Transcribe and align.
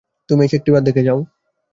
তুমি 0.29 0.41
এসে 0.45 0.55
একটিবার 0.57 0.81
দেখে 0.83 1.05
যাও। 1.07 1.19